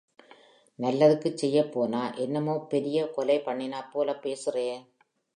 நல்லதுக்குச் 0.79 1.41
செய்யப்போனா 1.41 2.01
என்னமோப் 2.17 2.65
பெரிய 2.69 3.09
கொலை 3.09 3.37
பண்ணிட்டாப்போல 3.39 4.15
பேசுறே! 4.23 4.67